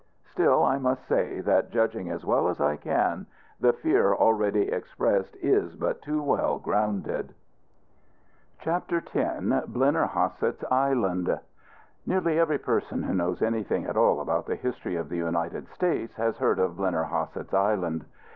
Still 0.31 0.63
I 0.63 0.79
must 0.79 1.07
say 1.07 1.41
that, 1.41 1.69
judging 1.69 2.09
as 2.09 2.25
well 2.25 2.47
as 2.49 2.59
I 2.59 2.75
can, 2.75 3.27
the 3.59 3.71
fear 3.71 4.15
already 4.15 4.63
expressed 4.67 5.35
is 5.43 5.75
but 5.75 6.01
too 6.01 6.23
well 6.23 6.57
grounded. 6.57 7.35
CHAPTER 8.61 9.03
X. 9.13 9.67
BLENNERHASSETT'S 9.67 10.63
ISLAND. 10.71 11.39
Nearly 12.07 12.39
every 12.39 12.57
person 12.57 13.03
who 13.03 13.13
knows 13.13 13.43
anything 13.43 13.85
at 13.85 13.95
all 13.95 14.21
about 14.21 14.47
the 14.47 14.55
history 14.55 14.95
of 14.95 15.07
the 15.09 15.17
United 15.17 15.67
States 15.75 16.15
has 16.15 16.35
heard 16.37 16.57
of 16.57 16.77
Blennerhassett's 16.77 17.53
Island. 17.53 18.03